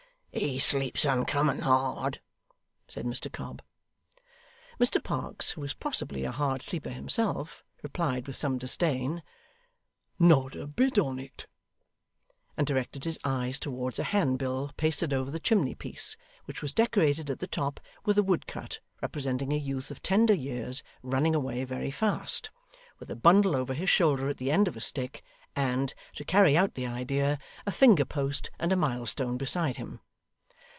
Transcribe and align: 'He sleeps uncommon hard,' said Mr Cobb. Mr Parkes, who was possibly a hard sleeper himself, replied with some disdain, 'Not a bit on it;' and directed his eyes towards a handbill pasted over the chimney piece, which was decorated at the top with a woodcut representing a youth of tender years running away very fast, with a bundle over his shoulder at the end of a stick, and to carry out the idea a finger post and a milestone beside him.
'He 0.33 0.59
sleeps 0.59 1.03
uncommon 1.03 1.59
hard,' 1.59 2.21
said 2.87 3.03
Mr 3.05 3.29
Cobb. 3.29 3.61
Mr 4.79 5.03
Parkes, 5.03 5.49
who 5.51 5.61
was 5.61 5.73
possibly 5.73 6.23
a 6.23 6.31
hard 6.31 6.61
sleeper 6.61 6.89
himself, 6.89 7.65
replied 7.83 8.25
with 8.27 8.37
some 8.37 8.57
disdain, 8.57 9.23
'Not 10.17 10.55
a 10.55 10.67
bit 10.67 10.97
on 10.97 11.19
it;' 11.19 11.47
and 12.55 12.65
directed 12.65 13.03
his 13.03 13.19
eyes 13.25 13.59
towards 13.59 13.99
a 13.99 14.05
handbill 14.05 14.71
pasted 14.77 15.11
over 15.11 15.29
the 15.29 15.37
chimney 15.39 15.75
piece, 15.75 16.15
which 16.45 16.61
was 16.61 16.73
decorated 16.73 17.29
at 17.29 17.39
the 17.39 17.45
top 17.45 17.81
with 18.05 18.17
a 18.17 18.23
woodcut 18.23 18.79
representing 19.01 19.51
a 19.51 19.57
youth 19.57 19.91
of 19.91 20.01
tender 20.01 20.33
years 20.33 20.81
running 21.03 21.35
away 21.35 21.65
very 21.65 21.91
fast, 21.91 22.51
with 22.99 23.11
a 23.11 23.17
bundle 23.17 23.53
over 23.53 23.73
his 23.73 23.89
shoulder 23.89 24.29
at 24.29 24.37
the 24.37 24.49
end 24.49 24.69
of 24.69 24.77
a 24.77 24.81
stick, 24.81 25.23
and 25.57 25.93
to 26.15 26.23
carry 26.23 26.55
out 26.55 26.75
the 26.75 26.87
idea 26.87 27.37
a 27.65 27.71
finger 27.71 28.05
post 28.05 28.49
and 28.59 28.71
a 28.71 28.77
milestone 28.77 29.37
beside 29.37 29.75
him. 29.75 29.99